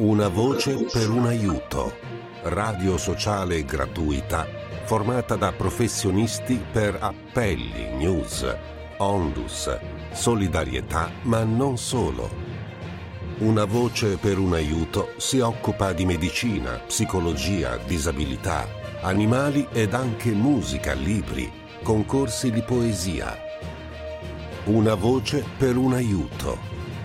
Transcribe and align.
Una 0.00 0.28
voce 0.28 0.86
per 0.90 1.10
un 1.10 1.26
aiuto. 1.26 1.94
Radio 2.44 2.96
sociale 2.96 3.66
gratuita 3.66 4.46
formata 4.86 5.36
da 5.36 5.52
professionisti 5.52 6.58
per 6.72 6.96
appelli, 6.98 7.98
news, 7.98 8.46
onlus, 8.96 9.78
solidarietà, 10.10 11.10
ma 11.24 11.44
non 11.44 11.76
solo. 11.76 12.30
Una 13.40 13.66
voce 13.66 14.16
per 14.16 14.38
un 14.38 14.54
aiuto 14.54 15.12
si 15.18 15.40
occupa 15.40 15.92
di 15.92 16.06
medicina, 16.06 16.80
psicologia, 16.86 17.76
disabilità, 17.76 18.66
animali 19.02 19.68
ed 19.70 19.92
anche 19.92 20.30
musica, 20.30 20.94
libri, 20.94 21.52
concorsi 21.82 22.50
di 22.50 22.62
poesia. 22.62 23.36
Una 24.64 24.94
voce 24.94 25.44
per 25.58 25.76
un 25.76 25.92
aiuto. 25.92 26.56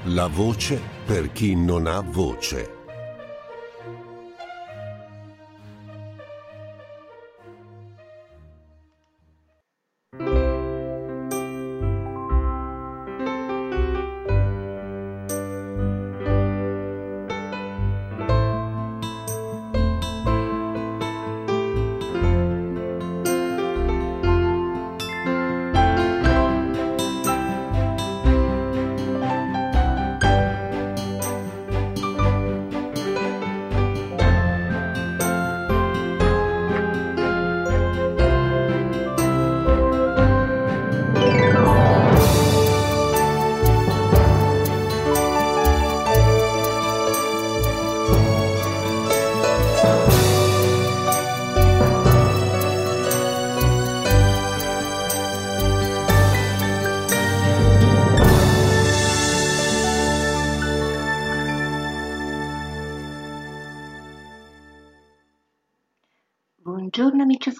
La 0.05 0.27
voce 0.27 0.79
per 1.05 1.33
chi 1.33 1.55
non 1.55 1.87
ha 1.87 1.99
voce. 1.99 2.74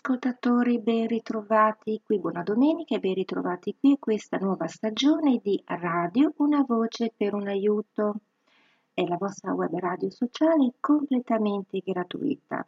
Ascoltatori, 0.05 0.77
ben 0.77 1.07
ritrovati 1.07 1.99
qui, 2.05 2.19
buona 2.19 2.43
domenica 2.43 2.93
e 2.93 2.99
ben 2.99 3.15
ritrovati 3.15 3.75
qui 3.79 3.93
a 3.93 3.97
questa 3.97 4.37
nuova 4.37 4.67
stagione 4.67 5.39
di 5.41 5.59
Radio 5.65 6.31
Una 6.37 6.61
Voce 6.61 7.11
per 7.17 7.33
un 7.33 7.47
Aiuto. 7.47 8.17
È 8.93 9.03
la 9.03 9.17
vostra 9.17 9.53
web 9.53 9.75
radio 9.79 10.11
sociale 10.11 10.73
completamente 10.79 11.81
gratuita 11.83 12.67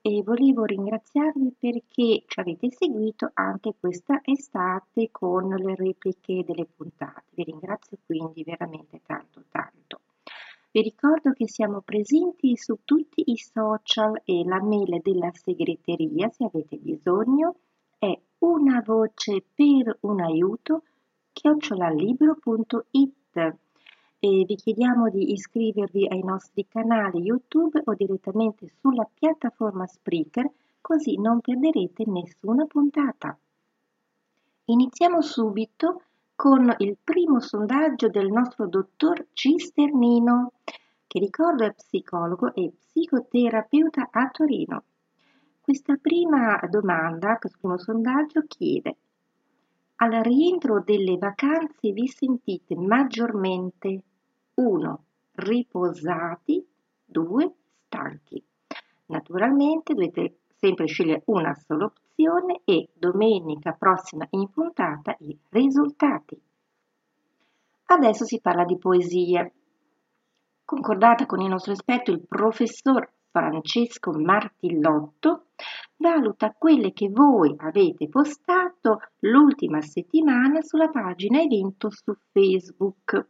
e 0.00 0.22
volevo 0.22 0.64
ringraziarvi 0.64 1.54
perché 1.58 2.24
ci 2.26 2.40
avete 2.40 2.70
seguito 2.70 3.30
anche 3.34 3.74
questa 3.78 4.22
estate 4.24 5.10
con 5.10 5.50
le 5.50 5.74
repliche 5.74 6.42
delle 6.46 6.64
puntate. 6.64 7.24
Vi 7.34 7.44
ringrazio 7.44 7.98
quindi 8.06 8.42
veramente 8.42 9.02
tanto 9.04 9.42
tanto. 9.50 9.59
Vi 10.72 10.82
ricordo 10.82 11.32
che 11.32 11.48
siamo 11.48 11.80
presenti 11.80 12.56
su 12.56 12.78
tutti 12.84 13.32
i 13.32 13.36
social 13.36 14.22
e 14.24 14.44
la 14.44 14.62
mail 14.62 15.00
della 15.02 15.32
segreteria, 15.32 16.30
se 16.30 16.44
avete 16.44 16.76
bisogno, 16.76 17.56
è 17.98 18.16
una 18.38 18.80
voce 18.86 19.42
per 19.52 19.98
un 20.02 20.20
aiuto 20.20 20.84
chiocciolalibro.it 21.32 23.56
e 24.20 24.44
vi 24.46 24.54
chiediamo 24.54 25.08
di 25.08 25.32
iscrivervi 25.32 26.06
ai 26.06 26.22
nostri 26.22 26.64
canali 26.68 27.18
YouTube 27.18 27.82
o 27.84 27.92
direttamente 27.94 28.72
sulla 28.80 29.10
piattaforma 29.12 29.88
Spreaker 29.88 30.48
così 30.80 31.18
non 31.18 31.40
perderete 31.40 32.04
nessuna 32.06 32.64
puntata. 32.66 33.36
Iniziamo 34.66 35.20
subito 35.20 36.02
con 36.40 36.74
il 36.78 36.96
primo 37.04 37.38
sondaggio 37.38 38.08
del 38.08 38.30
nostro 38.30 38.66
dottor 38.66 39.26
Cisternino, 39.34 40.52
che 41.06 41.18
ricordo 41.18 41.64
è 41.64 41.74
psicologo 41.74 42.54
e 42.54 42.72
psicoterapeuta 42.78 44.08
a 44.10 44.30
Torino. 44.30 44.84
Questa 45.60 45.96
prima 46.00 46.58
domanda, 46.70 47.36
questo 47.36 47.58
primo 47.60 47.76
sondaggio 47.76 48.44
chiede 48.48 48.96
al 49.96 50.12
rientro 50.22 50.80
delle 50.82 51.18
vacanze 51.18 51.92
vi 51.92 52.08
sentite 52.08 52.74
maggiormente 52.74 54.02
1. 54.54 55.04
riposati 55.32 56.66
2. 57.04 57.54
stanchi. 57.84 58.42
Naturalmente 59.08 59.92
dovete 59.92 60.38
sempre 60.58 60.86
scegliere 60.86 61.20
una 61.26 61.54
sola 61.54 61.84
opzione 61.84 62.09
e 62.64 62.88
domenica 62.92 63.72
prossima 63.72 64.26
in 64.30 64.50
puntata 64.50 65.16
i 65.20 65.36
risultati. 65.48 66.40
Adesso 67.86 68.24
si 68.24 68.40
parla 68.40 68.64
di 68.64 68.78
poesia. 68.78 69.50
Concordata 70.64 71.26
con 71.26 71.40
il 71.40 71.48
nostro 71.48 71.72
esperto, 71.72 72.10
il 72.10 72.24
professor 72.26 73.10
Francesco 73.30 74.12
Martillotto, 74.12 75.46
valuta 75.96 76.52
quelle 76.56 76.92
che 76.92 77.08
voi 77.08 77.54
avete 77.58 78.08
postato 78.08 79.00
l'ultima 79.20 79.80
settimana 79.80 80.60
sulla 80.62 80.88
pagina 80.88 81.40
evento 81.40 81.90
su 81.90 82.12
Facebook. 82.32 83.26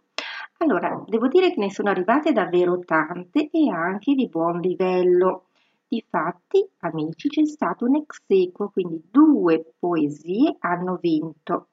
Allora, 0.59 1.03
devo 1.07 1.29
dire 1.29 1.53
che 1.53 1.61
ne 1.61 1.71
sono 1.71 1.91
arrivate 1.91 2.33
davvero 2.33 2.79
tante 2.81 3.49
e 3.51 3.71
anche 3.71 4.15
di 4.15 4.29
buon 4.29 4.61
livello. 4.61 5.50
Difatti, 5.91 6.65
amici, 6.83 7.29
c'è 7.29 7.45
stato 7.45 7.85
un 7.85 7.97
ex 7.97 8.23
equo, 8.29 8.69
quindi 8.69 9.03
due 9.11 9.75
poesie 9.77 10.55
hanno 10.61 11.01
vinto. 11.03 11.67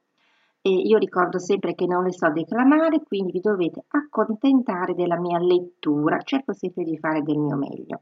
E 0.60 0.72
io 0.72 0.98
ricordo 0.98 1.38
sempre 1.38 1.76
che 1.76 1.86
non 1.86 2.04
le 2.04 2.12
so 2.12 2.28
declamare, 2.32 3.04
quindi 3.04 3.34
vi 3.34 3.42
dovete 3.42 3.84
accontentare 3.90 4.96
della 4.96 5.20
mia 5.20 5.38
lettura, 5.38 6.20
cerco 6.24 6.54
sempre 6.54 6.84
di 6.84 6.98
fare 6.98 7.22
del 7.22 7.38
mio 7.38 7.58
meglio. 7.58 8.02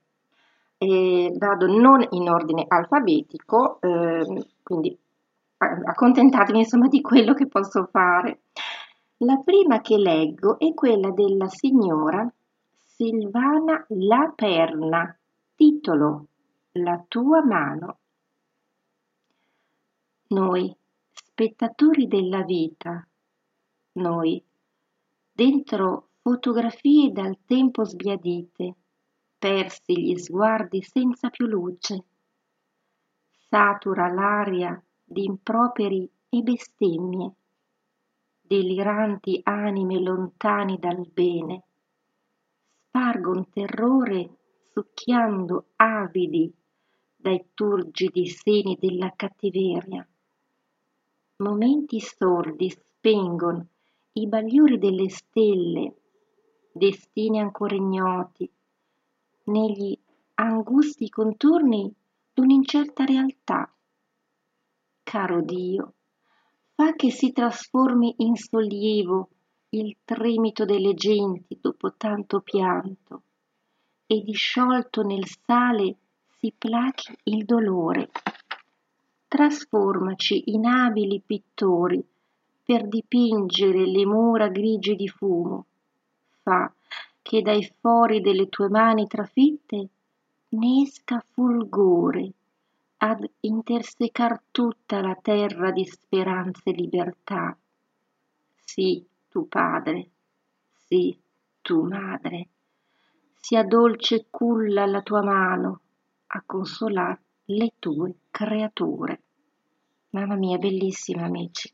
E 0.78 1.34
vado 1.38 1.68
non 1.68 2.06
in 2.12 2.30
ordine 2.30 2.64
alfabetico, 2.66 3.82
eh, 3.82 4.46
quindi 4.64 4.98
accontentatevi 5.58 6.60
insomma 6.60 6.88
di 6.88 7.02
quello 7.02 7.34
che 7.34 7.48
posso 7.48 7.90
fare. 7.92 8.40
La 9.18 9.42
prima 9.44 9.82
che 9.82 9.98
leggo 9.98 10.60
è 10.60 10.74
quella 10.74 11.12
della 11.12 11.50
signora 11.50 12.26
Silvana 12.86 13.84
Laperna 13.90 15.14
Titolo 15.57 16.28
La 16.74 17.02
tua 17.07 17.42
mano. 17.42 18.00
Noi, 20.28 20.75
spettatori 21.13 22.07
della 22.07 22.42
vita, 22.44 23.07
noi, 23.94 24.44
dentro 25.31 26.10
fotografie 26.22 27.13
dal 27.13 27.38
tempo 27.46 27.86
sbiadite, 27.86 28.75
persi 29.38 29.94
gli 29.94 30.18
sguardi 30.18 30.81
senza 30.81 31.30
più 31.30 31.46
luce. 31.46 32.04
Satura 33.48 34.12
l'aria 34.12 34.78
di 35.06 35.24
improperi 35.24 36.12
e 36.28 36.42
bestemmie, 36.42 37.31
deliranti 38.42 39.40
anime 39.42 40.02
lontani 40.02 40.78
dal 40.78 41.07
bene, 41.07 41.63
spargon 42.90 43.50
terrore 43.50 44.40
succhiando 44.75 45.68
avidi 45.77 46.54
dai 47.16 47.45
turgidi 47.54 48.27
seni 48.27 48.75
della 48.77 49.13
cattiveria. 49.16 50.06
Momenti 51.38 52.01
sordi 52.01 52.69
spengon 52.69 53.66
i 54.13 54.27
bagliori 54.27 54.77
delle 54.77 55.07
stelle, 55.07 55.95
destini 56.74 57.39
ancora 57.39 57.74
ignoti, 57.74 58.51
negli 59.44 59.98
angusti 60.33 61.07
contorni 61.07 61.89
d'un'incerta 62.33 63.06
realtà. 63.06 63.74
Caro 65.04 65.42
Dio, 65.42 65.94
fa 66.74 66.95
che 66.95 67.12
si 67.12 67.31
trasformi 67.31 68.16
in 68.18 68.36
sollievo 68.36 69.30
il 69.69 69.95
tremito 70.04 70.66
delle 70.66 70.94
genti 70.95 71.57
dopo 71.62 71.94
tanto 71.95 72.42
pianto 72.42 73.21
e 74.07 74.22
disciolto 74.22 75.02
nel 75.02 75.25
sale 75.46 75.96
si 76.38 76.54
plachi 76.57 77.16
il 77.24 77.46
dolore. 77.46 78.10
Trasformaci 79.28 80.52
in 80.52 80.66
abili 80.66 81.22
pittori 81.25 82.04
per 82.63 82.88
dipingere 82.88 83.86
le 83.86 84.06
mura 84.06 84.48
grigie 84.48 84.96
di 84.96 85.07
fumo. 85.07 85.66
Fa 86.42 86.72
che 87.22 87.42
dai 87.42 87.63
fori 87.80 88.22
delle 88.22 88.50
tue 88.50 88.69
mani 88.69 89.07
trafitte 89.07 89.88
ne 90.50 90.81
esca 90.84 91.24
fulgore 91.34 92.31
ad 92.98 93.28
intersecar 93.42 94.42
tutta 94.52 95.02
la 95.02 95.18
terra 95.22 95.72
di 95.72 95.86
speranza 95.86 96.62
e 96.66 96.72
libertà. 96.72 97.57
Sì, 98.63 99.06
tu 99.30 99.48
padre, 99.48 100.10
sì, 100.86 101.18
tu 101.62 101.84
madre, 101.84 102.48
sia 103.45 103.63
dolce 103.63 104.25
culla 104.31 104.88
la 104.88 105.03
tua 105.03 105.21
mano 105.21 105.81
a 106.33 106.42
consolar 106.44 107.15
le 107.44 107.74
tue 107.77 108.15
creature. 108.31 109.21
Mamma 110.09 110.33
mia, 110.36 110.57
bellissima 110.57 111.25
amici. 111.25 111.71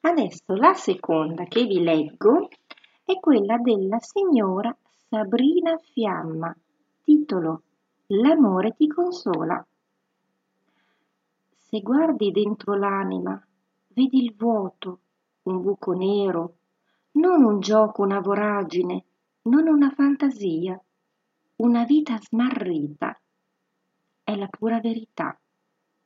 Adesso 0.00 0.54
la 0.56 0.74
seconda 0.74 1.44
che 1.44 1.64
vi 1.64 1.82
leggo 1.82 2.48
è 3.02 3.18
quella 3.18 3.56
della 3.56 3.98
signora 3.98 4.76
Sabrina 5.08 5.78
Fiamma, 5.78 6.54
titolo 7.02 7.62
L'amore 8.08 8.74
ti 8.76 8.86
consola. 8.86 9.66
Se 11.56 11.80
guardi 11.80 12.30
dentro 12.30 12.74
l'anima, 12.74 13.42
vedi 13.94 14.22
il 14.22 14.34
vuoto, 14.36 15.00
un 15.44 15.62
buco 15.62 15.92
nero, 15.92 16.56
non 17.12 17.42
un 17.42 17.58
gioco, 17.60 18.02
una 18.02 18.20
voragine, 18.20 19.04
non 19.44 19.66
una 19.66 19.88
fantasia, 19.88 20.78
una 21.60 21.84
vita 21.84 22.16
smarrita. 22.18 23.20
È 24.24 24.34
la 24.34 24.46
pura 24.46 24.80
verità, 24.80 25.38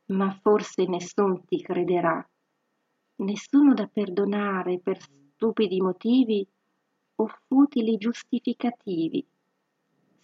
ma 0.07 0.37
forse 0.43 0.85
nessun 0.87 1.45
ti 1.45 1.63
crederà, 1.63 2.29
nessuno 3.17 3.73
da 3.73 3.87
perdonare 3.87 4.81
per 4.81 4.99
stupidi 5.01 5.81
motivi 5.81 6.45
o 7.17 7.31
futili 7.47 7.97
giustificativi, 7.99 9.25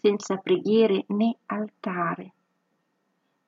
senza 0.00 0.36
preghiere 0.36 1.04
né 1.08 1.36
altare. 1.46 2.32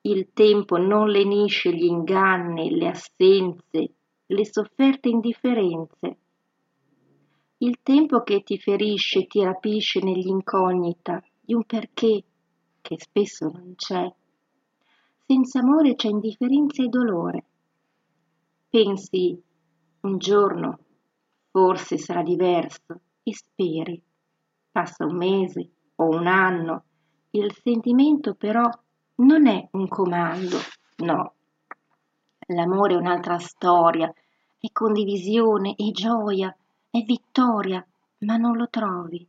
Il 0.02 0.28
tempo 0.32 0.76
non 0.76 1.08
lenisce 1.08 1.74
gli 1.74 1.86
inganni, 1.86 2.70
le 2.76 2.88
assenze, 2.90 3.94
le 4.24 4.46
sofferte 4.46 5.08
indifferenze. 5.08 6.16
Il 7.58 7.80
tempo 7.82 8.22
che 8.22 8.44
ti 8.44 8.56
ferisce 8.56 9.20
e 9.20 9.26
ti 9.26 9.42
rapisce 9.42 9.98
nell'incognita 10.00 11.20
di 11.44 11.54
un 11.54 11.64
perché 11.64 12.22
che 12.80 12.96
spesso 12.98 13.50
non 13.52 13.74
c'è. 13.76 14.12
Senza 15.26 15.58
amore 15.60 15.94
c'è 15.94 16.08
indifferenza 16.08 16.82
e 16.82 16.88
dolore. 16.88 17.44
Pensi, 18.68 19.40
un 20.00 20.18
giorno, 20.18 20.78
forse 21.50 21.98
sarà 21.98 22.22
diverso, 22.22 23.00
e 23.22 23.34
speri. 23.34 24.00
Passa 24.70 25.04
un 25.04 25.16
mese 25.16 25.68
o 25.96 26.08
un 26.08 26.26
anno, 26.26 26.84
il 27.30 27.54
sentimento 27.62 28.34
però 28.34 28.68
non 29.16 29.46
è 29.46 29.68
un 29.72 29.88
comando, 29.88 30.56
no. 30.98 31.34
L'amore 32.46 32.94
è 32.94 32.96
un'altra 32.96 33.38
storia, 33.38 34.12
è 34.58 34.68
condivisione, 34.72 35.74
è 35.76 35.90
gioia, 35.90 36.54
è 36.90 37.00
vittoria, 37.02 37.84
ma 38.18 38.36
non 38.36 38.56
lo 38.56 38.68
trovi. 38.68 39.26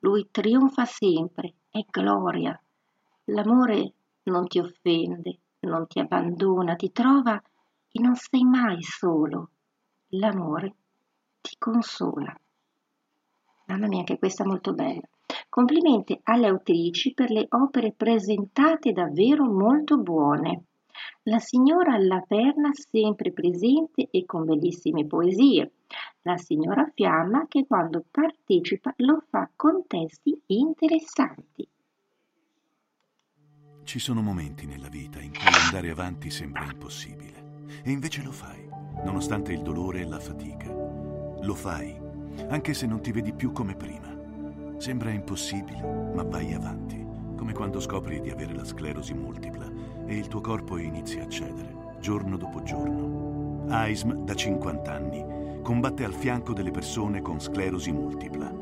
Lui 0.00 0.28
trionfa 0.30 0.84
sempre, 0.84 1.54
è 1.70 1.84
gloria. 1.88 2.58
L'amore 3.24 3.94
non 4.24 4.46
ti 4.46 4.58
offende, 4.58 5.38
non 5.60 5.86
ti 5.86 5.98
abbandona, 5.98 6.74
ti 6.74 6.90
trova 6.90 7.40
e 7.92 8.00
non 8.00 8.14
sei 8.14 8.44
mai 8.44 8.82
solo. 8.82 9.50
L'amore 10.08 10.74
ti 11.40 11.56
consola. 11.58 12.34
Mamma 13.66 13.86
mia, 13.86 13.98
anche 14.00 14.18
questa 14.18 14.42
è 14.42 14.46
molto 14.46 14.72
bella. 14.72 15.06
Complimenti 15.48 16.18
alle 16.24 16.46
autrici 16.46 17.12
per 17.12 17.30
le 17.30 17.46
opere 17.50 17.92
presentate 17.92 18.92
davvero 18.92 19.44
molto 19.44 19.98
buone. 19.98 20.64
La 21.24 21.38
signora 21.38 21.98
Laperna 21.98 22.70
sempre 22.72 23.30
presente 23.32 24.08
e 24.10 24.24
con 24.24 24.44
bellissime 24.44 25.04
poesie. 25.04 25.72
La 26.22 26.36
signora 26.36 26.90
Fiamma 26.94 27.46
che 27.46 27.66
quando 27.66 28.04
partecipa 28.10 28.94
lo 28.98 29.22
fa 29.28 29.50
con 29.54 29.86
testi 29.86 30.40
interessanti. 30.46 31.68
Ci 33.84 33.98
sono 33.98 34.22
momenti 34.22 34.66
nella 34.66 34.88
vita 34.88 35.20
in 35.20 35.32
cui 35.32 35.40
andare 35.64 35.90
avanti 35.90 36.30
sembra 36.30 36.64
impossibile 36.64 37.64
e 37.82 37.90
invece 37.90 38.22
lo 38.22 38.32
fai, 38.32 38.68
nonostante 39.04 39.52
il 39.52 39.62
dolore 39.62 40.00
e 40.00 40.06
la 40.06 40.20
fatica. 40.20 40.70
Lo 40.70 41.54
fai 41.54 42.08
anche 42.48 42.74
se 42.74 42.86
non 42.86 43.00
ti 43.02 43.12
vedi 43.12 43.32
più 43.32 43.52
come 43.52 43.74
prima. 43.74 44.08
Sembra 44.78 45.10
impossibile, 45.10 45.82
ma 46.14 46.22
vai 46.22 46.54
avanti, 46.54 47.04
come 47.36 47.52
quando 47.52 47.80
scopri 47.80 48.20
di 48.20 48.30
avere 48.30 48.54
la 48.54 48.64
sclerosi 48.64 49.12
multipla 49.14 49.69
e 50.10 50.16
il 50.16 50.26
tuo 50.26 50.40
corpo 50.40 50.76
inizia 50.76 51.22
a 51.22 51.28
cedere, 51.28 51.72
giorno 52.00 52.36
dopo 52.36 52.64
giorno. 52.64 53.64
AISM 53.68 54.24
da 54.24 54.34
50 54.34 54.92
anni 54.92 55.24
combatte 55.62 56.02
al 56.02 56.12
fianco 56.14 56.52
delle 56.52 56.72
persone 56.72 57.22
con 57.22 57.40
sclerosi 57.40 57.92
multipla, 57.92 58.52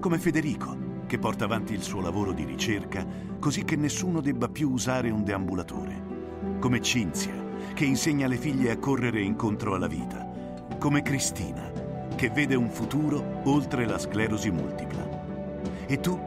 come 0.00 0.18
Federico, 0.18 1.04
che 1.06 1.20
porta 1.20 1.44
avanti 1.44 1.74
il 1.74 1.82
suo 1.82 2.00
lavoro 2.00 2.32
di 2.32 2.44
ricerca 2.44 3.06
così 3.38 3.64
che 3.64 3.76
nessuno 3.76 4.20
debba 4.20 4.48
più 4.48 4.68
usare 4.72 5.10
un 5.10 5.22
deambulatore, 5.22 6.58
come 6.58 6.82
Cinzia, 6.82 7.34
che 7.72 7.84
insegna 7.84 8.26
alle 8.26 8.36
figlie 8.36 8.72
a 8.72 8.78
correre 8.78 9.20
incontro 9.20 9.76
alla 9.76 9.86
vita, 9.86 10.28
come 10.80 11.02
Cristina, 11.02 11.70
che 12.16 12.30
vede 12.30 12.56
un 12.56 12.68
futuro 12.68 13.42
oltre 13.44 13.86
la 13.86 13.98
sclerosi 13.98 14.50
multipla. 14.50 15.08
E 15.86 16.00
tu 16.00 16.18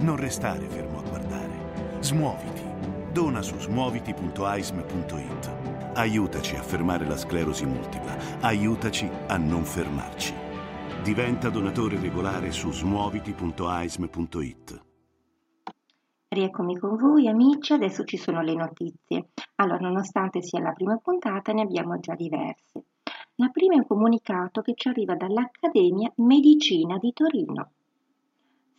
non 0.00 0.16
restare 0.16 0.68
fermo 0.68 0.98
a 0.98 1.08
guardare. 1.08 2.00
Smuoviti. 2.00 2.55
Dona 3.16 3.40
su 3.40 3.58
smuoviti.aism.it. 3.58 5.94
Aiutaci 5.94 6.54
a 6.54 6.62
fermare 6.62 7.06
la 7.06 7.16
sclerosi 7.16 7.64
multipla. 7.64 8.14
Aiutaci 8.40 9.08
a 9.28 9.38
non 9.38 9.64
fermarci. 9.64 10.34
Diventa 11.02 11.48
donatore 11.48 11.98
regolare 11.98 12.52
su 12.52 12.70
smuoviti.aism.it. 12.70 14.82
Rieccomi 16.28 16.78
con 16.78 16.98
voi 16.98 17.26
amici, 17.26 17.72
adesso 17.72 18.04
ci 18.04 18.18
sono 18.18 18.42
le 18.42 18.54
notizie. 18.54 19.28
Allora, 19.54 19.78
nonostante 19.78 20.42
sia 20.42 20.60
la 20.60 20.72
prima 20.72 20.98
puntata, 20.98 21.54
ne 21.54 21.62
abbiamo 21.62 21.98
già 21.98 22.14
diverse. 22.14 22.84
La 23.36 23.48
prima 23.48 23.76
è 23.76 23.78
un 23.78 23.86
comunicato 23.86 24.60
che 24.60 24.74
ci 24.76 24.88
arriva 24.88 25.14
dall'Accademia 25.14 26.12
Medicina 26.16 26.98
di 26.98 27.14
Torino. 27.14 27.70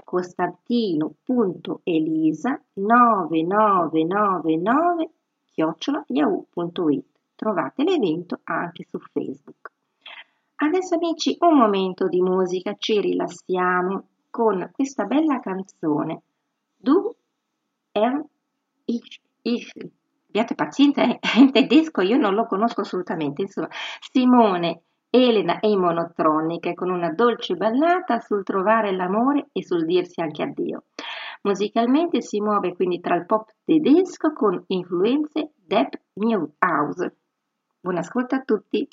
costantino.elisa 0.03 2.59
9999 2.73 5.09
chiocciola 5.51 6.03
yahoo.it. 6.07 7.05
Trovate 7.35 7.83
l'evento 7.83 8.39
anche 8.45 8.83
su 8.83 8.97
Facebook. 8.97 9.74
Adesso 10.57 10.95
amici 10.95 11.35
un 11.41 11.57
momento 11.57 12.07
di 12.07 12.21
musica, 12.21 12.75
ci 12.77 13.01
rilassiamo 13.01 14.07
con 14.29 14.69
questa 14.71 15.03
bella 15.03 15.39
canzone 15.41 16.21
Du 16.77 17.13
er 17.91 18.23
ich 18.85 19.19
ich, 19.41 19.69
abbiate 20.29 20.55
pazienza, 20.55 21.03
è 21.03 21.19
in 21.37 21.51
tedesco, 21.51 22.01
io 22.01 22.15
non 22.17 22.35
lo 22.35 22.45
conosco 22.45 22.81
assolutamente, 22.81 23.41
insomma, 23.41 23.67
Simone, 23.99 24.81
Elena 25.09 25.59
e 25.59 25.69
i 25.69 25.75
monotroniche 25.75 26.73
con 26.73 26.89
una 26.89 27.11
dolce 27.11 27.55
ballata 27.55 28.21
sul 28.21 28.43
trovare 28.43 28.95
l'amore 28.95 29.49
e 29.51 29.61
sul 29.61 29.85
dirsi 29.85 30.21
anche 30.21 30.43
addio. 30.43 30.83
Musicalmente 31.41 32.21
si 32.21 32.39
muove 32.39 32.73
quindi 32.75 33.01
tra 33.01 33.15
il 33.15 33.25
pop 33.25 33.49
tedesco 33.65 34.31
con 34.31 34.63
influenze 34.67 35.51
Depp 35.55 35.93
New 36.13 36.53
House. 36.59 37.15
Buon 37.81 37.97
ascolto 37.97 38.35
a 38.35 38.41
tutti! 38.41 38.87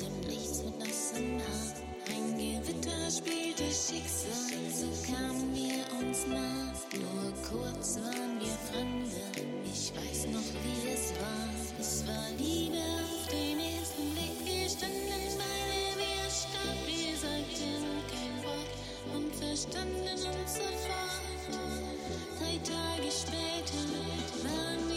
Dem 0.00 0.20
Nichts 0.28 0.62
mit 0.62 0.78
nassem 0.78 1.40
Haar. 1.40 1.74
Ein 2.14 2.36
Gewitter 2.36 3.10
spielte 3.10 3.64
Schicksal, 3.64 4.62
so 4.72 4.88
kamen 5.10 5.54
wir 5.54 5.84
uns 5.98 6.26
nah. 6.26 6.72
Nur 6.94 7.32
kurz 7.50 7.96
waren 7.96 8.40
wir 8.40 8.56
Fremde, 8.70 9.26
ich 9.64 9.92
weiß 9.94 10.26
noch, 10.32 10.48
wie 10.62 10.88
es 10.88 11.12
war. 11.20 11.48
Es 11.80 12.06
war 12.06 12.28
Liebe 12.38 12.78
auf 12.78 13.28
den 13.30 13.58
ersten 13.58 14.10
Blick, 14.14 14.36
wir 14.44 14.68
standen 14.68 15.36
beide 15.36 15.90
wie 15.98 16.14
erstarrt. 16.24 16.80
Wir 16.86 17.14
sagten 17.16 17.84
kein 18.10 18.36
Wort 18.44 18.72
und 19.14 19.34
verstanden 19.34 20.08
uns 20.08 20.54
sofort. 20.54 21.28
Drei 22.38 22.56
Tage 22.64 23.10
später 23.10 23.84
waren 24.44 24.87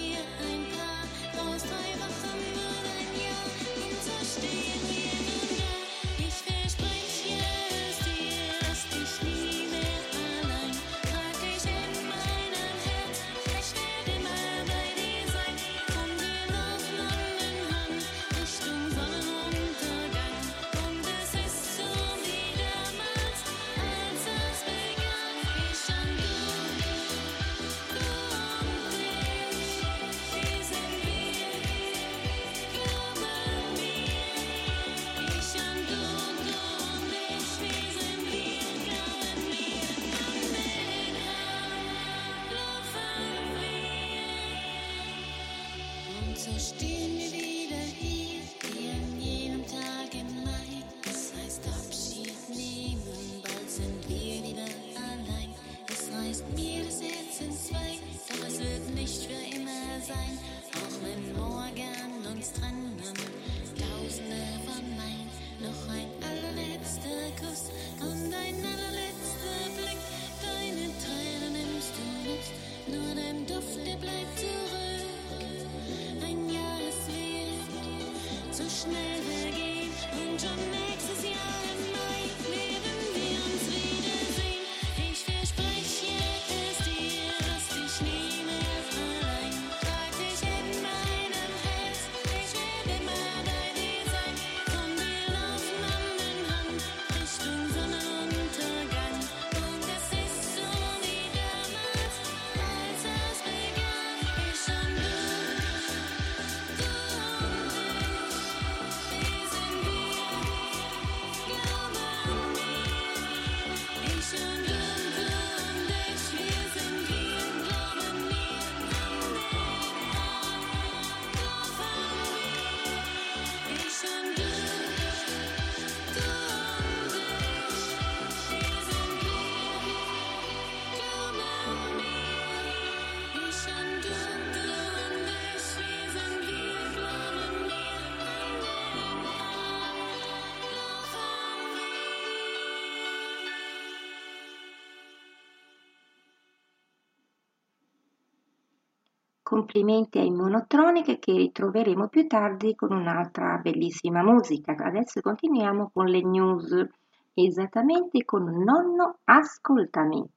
Complimenti 149.62 150.18
ai 150.18 150.32
Monotronic 150.32 151.20
che 151.20 151.34
ritroveremo 151.34 152.08
più 152.08 152.26
tardi 152.26 152.74
con 152.74 152.92
un'altra 152.92 153.60
bellissima 153.62 154.24
musica. 154.24 154.74
Adesso 154.76 155.22
continuiamo 155.22 155.92
con 155.94 156.08
le 156.08 156.24
news, 156.24 156.88
esattamente 157.36 158.26
con 158.26 158.44
Nonno 158.44 159.20
Ascoltami. 159.24 160.28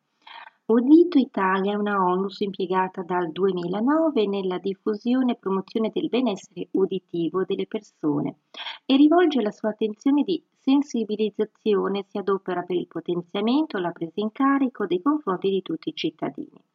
Udito 0.66 1.18
Italia 1.18 1.72
è 1.72 1.74
una 1.74 2.04
onlus 2.04 2.40
impiegata 2.40 3.00
dal 3.00 3.32
2009 3.32 4.26
nella 4.26 4.58
diffusione 4.58 5.32
e 5.32 5.36
promozione 5.36 5.90
del 5.90 6.10
benessere 6.10 6.68
uditivo 6.72 7.44
delle 7.46 7.66
persone 7.66 8.40
e 8.84 8.94
rivolge 8.96 9.40
la 9.40 9.52
sua 9.52 9.70
attenzione 9.70 10.22
di 10.22 10.44
sensibilizzazione 10.58 12.04
si 12.06 12.18
adopera 12.18 12.60
per 12.60 12.76
il 12.76 12.88
potenziamento 12.88 13.78
e 13.78 13.80
la 13.80 13.90
presa 13.90 14.20
in 14.20 14.30
carico 14.32 14.84
dei 14.84 15.00
confronti 15.00 15.48
di 15.48 15.62
tutti 15.62 15.88
i 15.88 15.94
cittadini. 15.94 16.73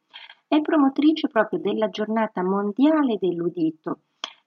È 0.51 0.61
promotrice 0.61 1.27
proprio 1.27 1.59
della 1.59 1.89
giornata 1.89 2.41
mondiale 2.41 3.19
dell'udito 3.19 3.99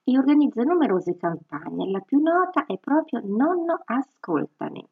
e 0.03 0.19
organizza 0.19 0.65
numerose 0.65 1.17
campagne. 1.17 1.89
La 1.93 2.01
più 2.01 2.19
nota 2.21 2.67
è 2.67 2.77
proprio 2.79 3.21
Nonno 3.25 3.81
Ascoltami. 3.85 4.85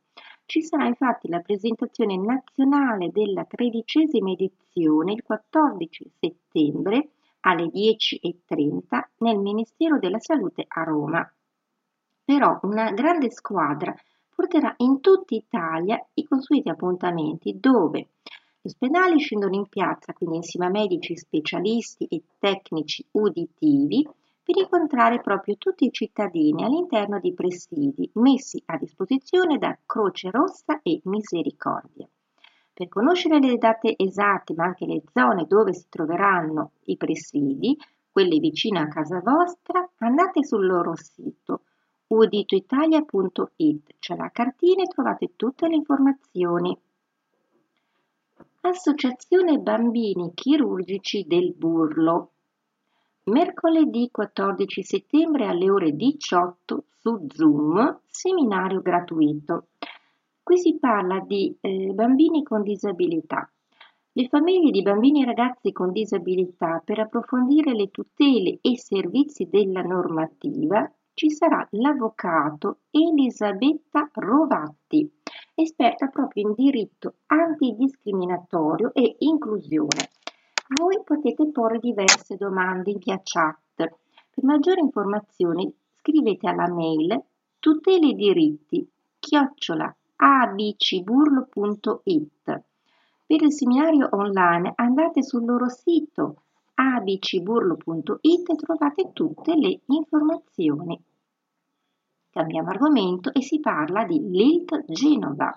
Ci 0.46 0.62
sarà 0.62 0.86
infatti 0.86 1.28
la 1.28 1.40
presentazione 1.40 2.16
nazionale 2.16 3.10
della 3.10 3.44
tredicesima 3.44 4.30
edizione 4.30 5.14
il 5.14 5.24
14 5.24 6.12
settembre 6.20 7.08
alle 7.40 7.64
10.30 7.64 9.00
nel 9.18 9.38
Ministero 9.38 9.98
della 9.98 10.20
Salute 10.20 10.64
a 10.68 10.84
Roma. 10.84 11.28
Però 12.24 12.56
una 12.62 12.92
grande 12.92 13.32
squadra 13.32 13.92
porterà 14.32 14.72
in 14.76 15.00
tutta 15.00 15.34
Italia 15.34 16.00
i 16.14 16.22
consueti 16.22 16.68
appuntamenti 16.68 17.58
dove 17.58 18.10
gli 18.62 18.68
ospedali 18.68 19.18
scendono 19.18 19.54
in 19.54 19.66
piazza, 19.68 20.12
quindi 20.12 20.36
insieme 20.36 20.66
a 20.66 20.70
medici 20.70 21.16
specialisti 21.16 22.04
e 22.04 22.22
tecnici 22.38 23.02
uditivi, 23.12 24.06
per 24.42 24.56
incontrare 24.58 25.20
proprio 25.20 25.56
tutti 25.56 25.86
i 25.86 25.92
cittadini 25.92 26.62
all'interno 26.62 27.18
di 27.20 27.32
presidi 27.32 28.10
messi 28.14 28.62
a 28.66 28.76
disposizione 28.76 29.56
da 29.56 29.78
Croce 29.86 30.30
Rossa 30.30 30.80
e 30.82 31.00
Misericordia. 31.04 32.06
Per 32.72 32.88
conoscere 32.88 33.38
le 33.38 33.56
date 33.56 33.94
esatte, 33.96 34.52
ma 34.54 34.64
anche 34.64 34.84
le 34.84 35.02
zone 35.12 35.46
dove 35.46 35.72
si 35.72 35.86
troveranno 35.88 36.72
i 36.84 36.96
presidi, 36.96 37.78
quelle 38.10 38.38
vicine 38.38 38.80
a 38.80 38.88
casa 38.88 39.20
vostra, 39.20 39.88
andate 39.98 40.44
sul 40.44 40.66
loro 40.66 40.94
sito 40.96 41.62
uditoitalia.it, 42.08 43.94
c'è 44.00 44.16
la 44.16 44.30
cartina 44.30 44.82
e 44.82 44.86
trovate 44.86 45.32
tutte 45.36 45.68
le 45.68 45.76
informazioni. 45.76 46.76
Associazione 48.62 49.56
Bambini 49.56 50.32
Chirurgici 50.34 51.24
del 51.26 51.54
Burlo. 51.54 52.32
Mercoledì 53.24 54.10
14 54.12 54.82
settembre 54.82 55.46
alle 55.46 55.70
ore 55.70 55.96
18 55.96 56.84
su 56.90 57.24
Zoom, 57.26 58.00
seminario 58.04 58.82
gratuito. 58.82 59.68
Qui 60.42 60.58
si 60.58 60.76
parla 60.78 61.20
di 61.20 61.56
eh, 61.58 61.92
bambini 61.94 62.42
con 62.42 62.62
disabilità. 62.62 63.50
Le 64.12 64.28
famiglie 64.28 64.70
di 64.70 64.82
bambini 64.82 65.22
e 65.22 65.24
ragazzi 65.24 65.72
con 65.72 65.90
disabilità 65.90 66.82
per 66.84 66.98
approfondire 66.98 67.72
le 67.72 67.90
tutele 67.90 68.58
e 68.60 68.72
i 68.72 68.76
servizi 68.76 69.48
della 69.48 69.80
normativa 69.80 70.86
ci 71.14 71.30
sarà 71.30 71.66
l'avvocato 71.70 72.80
Elisabetta 72.90 74.10
Rovatti, 74.12 75.10
esperta 75.54 76.08
proprio 76.08 76.48
in 76.48 76.54
diritto 76.54 77.14
antidiscriminatorio 77.26 78.92
e 78.94 79.16
inclusione. 79.18 80.10
Voi 80.68 81.02
potete 81.04 81.50
porre 81.50 81.78
diverse 81.78 82.36
domande 82.36 82.94
via 82.94 83.20
chat. 83.22 83.58
Per 83.76 84.44
maggiori 84.44 84.80
informazioni 84.80 85.72
scrivete 85.96 86.48
alla 86.48 86.68
mail 86.68 87.20
tutele 87.58 88.14
diritti 88.14 88.88
chiocciola 89.18 89.94
abcburlo.it. 90.16 91.50
Per 93.26 93.42
il 93.42 93.52
seminario 93.52 94.08
online 94.12 94.72
andate 94.76 95.22
sul 95.22 95.44
loro 95.44 95.68
sito 95.68 96.42
abcburlo.it 96.74 98.50
e 98.50 98.56
trovate 98.56 99.12
tutte 99.12 99.54
le 99.54 99.80
informazioni. 99.86 101.00
Cambiamo 102.32 102.68
argomento 102.68 103.32
e 103.32 103.42
si 103.42 103.58
parla 103.58 104.04
di 104.04 104.20
LILT 104.20 104.84
Genova. 104.86 105.52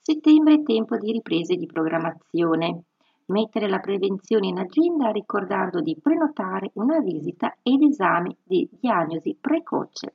Settembre 0.00 0.54
è 0.54 0.62
tempo 0.62 0.96
di 0.96 1.10
riprese 1.10 1.56
di 1.56 1.66
programmazione. 1.66 2.84
Mettere 3.26 3.68
la 3.68 3.80
prevenzione 3.80 4.46
in 4.46 4.58
agenda 4.58 5.10
ricordando 5.10 5.80
di 5.80 5.98
prenotare 6.00 6.70
una 6.74 7.00
visita 7.00 7.56
ed 7.60 7.82
esami 7.82 8.36
di 8.40 8.68
diagnosi 8.70 9.36
precoce. 9.40 10.14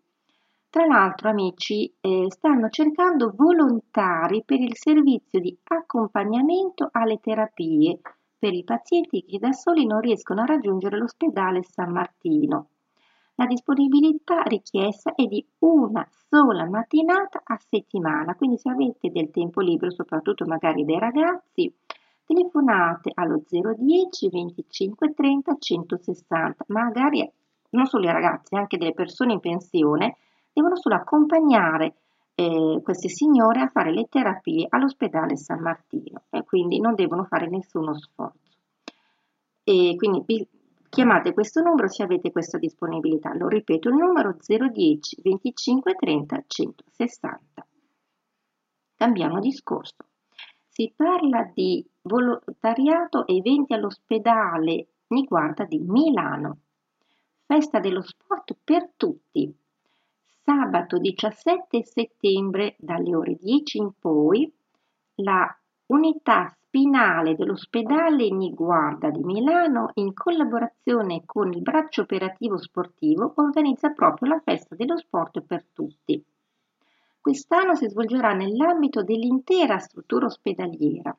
Tra 0.78 0.86
l'altro, 0.86 1.30
amici, 1.30 1.92
eh, 2.02 2.28
stanno 2.30 2.70
cercando 2.70 3.34
volontari 3.36 4.44
per 4.46 4.60
il 4.60 4.78
servizio 4.78 5.40
di 5.40 5.58
accompagnamento 5.64 6.90
alle 6.92 7.20
terapie 7.20 8.00
per 8.38 8.54
i 8.54 8.64
pazienti 8.64 9.26
che 9.26 9.40
da 9.40 9.54
soli 9.54 9.88
non 9.88 10.02
riescono 10.02 10.44
a 10.44 10.46
raggiungere 10.46 11.00
l'ospedale 11.00 11.64
San 11.64 11.92
Martino. 11.92 12.68
La 13.38 13.48
disponibilità 13.48 14.44
richiesta 14.44 15.16
è 15.16 15.24
di 15.24 15.44
una 15.62 16.08
sola 16.30 16.70
mattinata 16.70 17.42
a 17.44 17.58
settimana, 17.58 18.36
quindi 18.36 18.60
se 18.60 18.70
avete 18.70 19.10
del 19.10 19.32
tempo 19.32 19.62
libero, 19.62 19.90
soprattutto 19.90 20.46
magari 20.46 20.86
dei 20.86 21.00
ragazzi, 21.00 21.74
telefonate 22.24 23.10
allo 23.16 23.42
010 23.44 24.30
25 24.30 25.14
30 25.16 25.56
160. 25.58 26.66
Magari 26.68 27.28
non 27.72 27.88
solo 27.88 28.04
i 28.04 28.12
ragazzi, 28.12 28.54
anche 28.54 28.78
delle 28.78 28.94
persone 28.94 29.34
in 29.34 29.40
pensione 29.40 30.18
devono 30.58 30.76
solo 30.76 30.96
accompagnare 30.96 31.98
eh, 32.34 32.80
queste 32.84 33.10
signore 33.10 33.62
a 33.62 33.68
fare 33.68 33.94
le 33.94 34.08
terapie 34.10 34.66
all'ospedale 34.68 35.38
San 35.38 35.60
Martino 35.60 36.24
e 36.32 36.44
quindi 36.44 36.80
non 36.80 36.96
devono 36.96 37.26
fare 37.26 37.48
nessuno 37.48 37.94
sforzo. 37.94 38.56
E 39.64 39.94
quindi 39.98 40.48
chiamate 40.90 41.34
questo 41.34 41.62
numero 41.62 41.88
se 41.88 42.02
avete 42.02 42.32
questa 42.32 42.58
disponibilità. 42.58 43.36
Lo 43.36 43.48
ripeto, 43.48 43.90
il 43.90 43.96
numero 43.96 44.36
010 44.36 45.22
25 45.22 45.94
30 45.94 46.44
160. 46.48 47.68
Cambiamo 48.96 49.40
discorso. 49.40 50.06
Si 50.68 50.92
parla 50.96 51.52
di 51.54 51.86
volontariato 52.02 53.28
e 53.28 53.36
eventi 53.38 53.74
all'ospedale 53.74 54.88
Niguarda 55.10 55.66
di 55.66 55.80
Milano. 55.80 56.58
Festa 57.46 57.80
dello 57.80 58.02
sport 58.02 58.56
per 58.64 58.90
tutti. 58.98 59.56
Sabato 60.50 60.98
17 60.98 61.84
settembre 61.84 62.78
dalle 62.80 63.14
ore 63.14 63.38
10 63.38 63.80
in 63.80 63.92
poi 64.00 64.50
la 65.16 65.46
unità 65.88 66.48
spinale 66.48 67.36
dell'ospedale 67.36 68.30
Niguarda 68.30 69.10
di 69.10 69.26
Milano 69.26 69.92
in 69.96 70.14
collaborazione 70.14 71.24
con 71.26 71.52
il 71.52 71.62
braccio 71.62 72.04
operativo 72.04 72.58
sportivo 72.58 73.34
organizza 73.36 73.90
proprio 73.90 74.30
la 74.30 74.40
festa 74.40 74.74
dello 74.76 74.96
sport 74.96 75.42
per 75.42 75.66
tutti. 75.74 76.24
Quest'anno 77.20 77.76
si 77.76 77.90
svolgerà 77.90 78.32
nell'ambito 78.32 79.04
dell'intera 79.04 79.80
struttura 79.80 80.28
ospedaliera, 80.28 81.14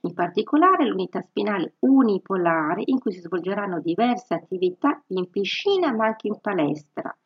in 0.00 0.12
particolare 0.12 0.86
l'unità 0.86 1.20
spinale 1.20 1.74
unipolare 1.78 2.82
in 2.86 2.98
cui 2.98 3.12
si 3.12 3.20
svolgeranno 3.20 3.78
diverse 3.78 4.34
attività 4.34 5.00
in 5.10 5.30
piscina 5.30 5.92
ma 5.92 6.06
anche 6.06 6.26
in 6.26 6.40
palestra, 6.40 7.16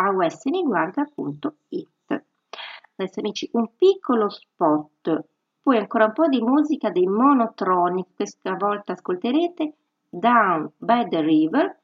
Adesso 2.96 3.20
amici 3.20 3.50
un 3.52 3.70
piccolo 3.76 4.30
spot, 4.30 5.26
poi 5.66 5.78
ancora 5.78 6.06
un 6.06 6.14
po' 6.14 6.28
di 6.28 6.40
musica 6.42 6.92
dei 6.92 7.08
Monotronic, 7.08 8.10
questa 8.16 8.54
volta 8.54 8.92
ascolterete 8.94 9.74
Down 10.08 10.70
by 10.78 11.08
the 11.08 11.22
River 11.22 11.80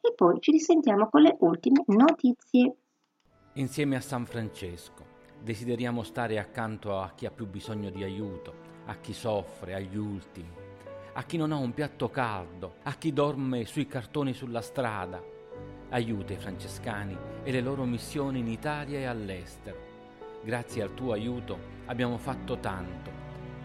e 0.00 0.14
poi 0.16 0.40
ci 0.40 0.50
risentiamo 0.50 1.10
con 1.10 1.20
le 1.20 1.36
ultime 1.40 1.82
notizie. 1.88 2.76
Insieme 3.52 3.96
a 3.96 4.00
San 4.00 4.24
Francesco 4.24 5.04
desideriamo 5.42 6.02
stare 6.04 6.38
accanto 6.38 6.98
a 6.98 7.12
chi 7.14 7.26
ha 7.26 7.30
più 7.30 7.46
bisogno 7.46 7.90
di 7.90 8.02
aiuto 8.02 8.54
a 8.86 8.94
chi 8.94 9.12
soffre, 9.12 9.74
agli 9.74 9.98
ultimi, 9.98 10.48
a 11.12 11.22
chi 11.24 11.36
non 11.36 11.52
ha 11.52 11.56
un 11.56 11.74
piatto 11.74 12.08
caldo, 12.08 12.76
a 12.84 12.94
chi 12.94 13.12
dorme 13.12 13.66
sui 13.66 13.86
cartoni 13.86 14.32
sulla 14.32 14.62
strada. 14.62 15.22
Aiuta 15.90 16.32
i 16.32 16.38
francescani 16.38 17.14
e 17.42 17.52
le 17.52 17.60
loro 17.60 17.84
missioni 17.84 18.38
in 18.38 18.48
Italia 18.48 19.00
e 19.00 19.04
all'estero. 19.04 19.87
Grazie 20.48 20.80
al 20.80 20.94
tuo 20.94 21.12
aiuto 21.12 21.58
abbiamo 21.84 22.16
fatto 22.16 22.58
tanto. 22.58 23.10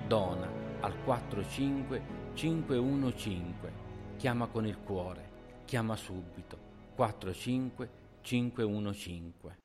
Dona 0.06 0.52
al 0.82 1.02
45515. 1.06 3.72
Chiama 4.18 4.48
con 4.48 4.68
il 4.68 4.78
cuore. 4.80 5.30
Chiama 5.64 5.96
subito. 5.96 6.58
45515. 6.96 9.63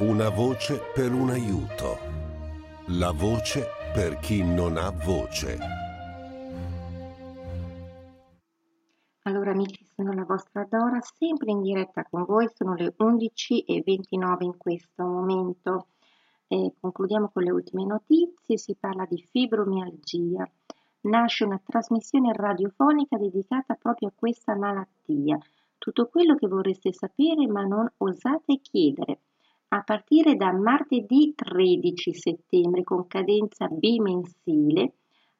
Una 0.00 0.30
voce 0.30 0.80
per 0.94 1.12
un 1.12 1.28
aiuto. 1.28 1.98
La 2.98 3.10
voce 3.10 3.66
per 3.92 4.18
chi 4.18 4.42
non 4.42 4.78
ha 4.78 4.88
voce. 4.88 5.58
Allora 9.24 9.50
amici, 9.50 9.86
sono 9.94 10.14
la 10.14 10.24
vostra 10.24 10.66
Dora, 10.66 11.00
sempre 11.02 11.50
in 11.50 11.60
diretta 11.60 12.06
con 12.08 12.24
voi, 12.24 12.48
sono 12.48 12.72
le 12.76 12.94
11.29 12.96 14.42
in 14.44 14.56
questo 14.56 15.04
momento. 15.04 15.88
E 16.48 16.72
concludiamo 16.80 17.28
con 17.28 17.42
le 17.42 17.50
ultime 17.50 17.84
notizie, 17.84 18.56
si 18.56 18.74
parla 18.80 19.04
di 19.04 19.22
fibromialgia. 19.30 20.48
Nasce 21.02 21.44
una 21.44 21.60
trasmissione 21.62 22.32
radiofonica 22.32 23.18
dedicata 23.18 23.74
proprio 23.74 24.08
a 24.08 24.12
questa 24.16 24.56
malattia. 24.56 25.38
Tutto 25.76 26.06
quello 26.06 26.36
che 26.36 26.48
vorreste 26.48 26.90
sapere 26.90 27.46
ma 27.46 27.64
non 27.64 27.86
osate 27.98 28.60
chiedere. 28.62 29.18
A 29.72 29.82
partire 29.82 30.34
da 30.34 30.52
martedì 30.52 31.32
13 31.32 32.12
settembre 32.12 32.82
con 32.82 33.06
cadenza 33.06 33.68
bimensile, 33.68 34.94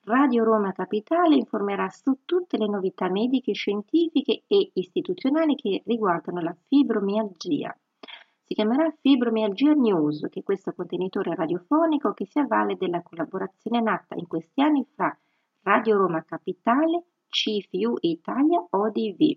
Radio 0.05 0.45
Roma 0.45 0.71
Capitale 0.71 1.35
informerà 1.35 1.89
su 1.89 2.19
tutte 2.25 2.57
le 2.57 2.69
novità 2.69 3.11
mediche, 3.11 3.55
scientifiche 3.55 4.45
e 4.47 4.71
istituzionali 4.75 5.57
che 5.57 5.83
riguardano 5.85 6.41
la 6.41 6.57
fibromialgia. 6.69 7.77
Si 8.45 8.55
chiamerà 8.55 8.95
Fibromialgia 9.01 9.73
News, 9.73 10.25
che 10.31 10.41
è 10.41 10.45
questo 10.45 10.75
contenitore 10.75 11.35
radiofonico 11.35 12.13
che 12.13 12.27
si 12.27 12.39
avvale 12.39 12.77
della 12.77 13.03
collaborazione 13.03 13.81
nata 13.81 14.15
in 14.15 14.29
questi 14.29 14.63
anni 14.63 14.87
fra 14.95 15.13
Radio 15.63 15.97
Roma 15.97 16.23
Capitale, 16.23 17.03
CFU 17.29 17.97
Italia 18.03 18.65
ODV. 18.71 19.37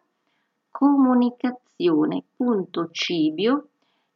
comunicazione.cibio 0.72 3.68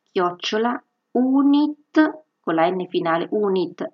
chiocciola 0.09 0.81
unit 1.11 2.23
con 2.39 2.55
la 2.55 2.69
n 2.69 2.87
finale 2.87 3.27
unitn.it. 3.29 3.89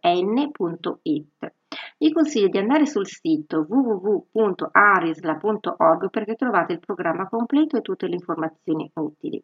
Vi 1.97 2.11
consiglio 2.11 2.49
di 2.49 2.59
andare 2.59 2.85
sul 2.85 3.07
sito 3.07 3.65
www.arisla.org 3.67 6.09
perché 6.11 6.35
trovate 6.35 6.73
il 6.73 6.79
programma 6.79 7.27
completo 7.27 7.77
e 7.77 7.81
tutte 7.81 8.05
le 8.05 8.13
informazioni 8.13 8.91
utili. 8.93 9.43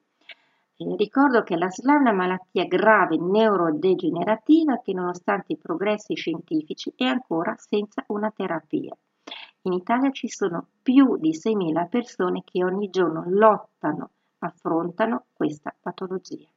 E 0.86 0.96
ricordo 0.98 1.43
che 1.43 1.56
la 1.56 1.69
SLA 1.69 1.93
è 1.93 2.00
una 2.00 2.12
malattia 2.12 2.65
grave 2.65 3.15
neurodegenerativa 3.15 4.82
che 4.84 4.91
nonostante 4.91 5.54
i 5.54 5.58
progressi 5.58 6.13
scientifici 6.13 6.91
è 6.93 7.06
ancora 7.06 7.56
senza 7.58 8.04
una 8.08 8.30
terapia. 8.36 8.93
In 9.62 9.72
Italia 9.72 10.12
ci 10.12 10.28
sono 10.28 10.67
più 10.82 11.15
di 11.15 11.30
6.000 11.30 11.88
persone 11.88 12.43
che 12.43 12.65
ogni 12.65 12.89
giorno 12.89 13.24
lottano, 13.28 14.10
affrontano 14.39 15.28
questa 15.32 15.74
patologia. 15.80 16.50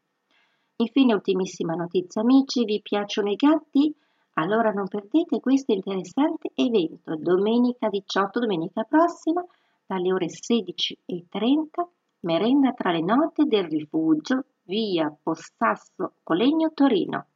Infine, 0.78 1.14
ultimissima 1.14 1.74
notizia 1.74 2.22
amici, 2.22 2.64
vi 2.64 2.82
piacciono 2.82 3.30
i 3.30 3.36
gatti? 3.36 3.94
Allora 4.34 4.72
non 4.72 4.88
perdete 4.88 5.38
questo 5.38 5.70
interessante 5.70 6.50
evento 6.52 7.14
domenica 7.14 7.88
18, 7.88 8.40
domenica 8.40 8.82
prossima, 8.82 9.44
dalle 9.86 10.12
ore 10.12 10.26
16.30, 10.26 11.86
merenda 12.26 12.72
tra 12.72 12.90
le 12.90 13.02
note 13.02 13.44
del 13.44 13.64
rifugio, 13.64 14.46
via 14.64 15.16
Postasso 15.22 16.14
Colegno 16.24 16.72
Torino. 16.74 17.26